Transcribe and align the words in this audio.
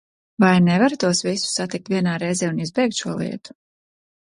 Vai 0.43 0.53
nevaru 0.67 0.97
tos 1.03 1.21
visus 1.27 1.51
satikt 1.59 1.93
vienā 1.95 2.17
reizē 2.25 2.51
un 2.55 2.65
izbeigt 2.67 3.01
šo 3.03 3.17
lietu? 3.23 3.59